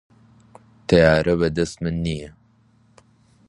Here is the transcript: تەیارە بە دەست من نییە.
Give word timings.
تەیارە 0.87 1.33
بە 1.39 1.47
دەست 1.57 1.77
من 1.83 1.95
نییە. 2.05 2.29